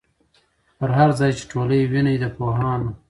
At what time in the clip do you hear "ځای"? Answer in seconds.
1.19-1.31